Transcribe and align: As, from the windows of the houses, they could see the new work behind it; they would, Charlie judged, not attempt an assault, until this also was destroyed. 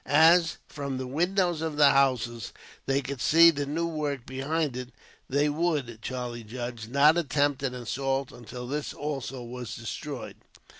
As, 0.07 0.57
from 0.67 0.97
the 0.97 1.05
windows 1.05 1.61
of 1.61 1.77
the 1.77 1.91
houses, 1.91 2.53
they 2.87 3.03
could 3.03 3.21
see 3.21 3.51
the 3.51 3.67
new 3.67 3.85
work 3.85 4.25
behind 4.25 4.75
it; 4.75 4.89
they 5.29 5.47
would, 5.47 6.01
Charlie 6.01 6.43
judged, 6.43 6.89
not 6.89 7.17
attempt 7.19 7.61
an 7.61 7.75
assault, 7.75 8.31
until 8.31 8.65
this 8.65 8.95
also 8.95 9.43
was 9.43 9.75
destroyed. 9.75 10.37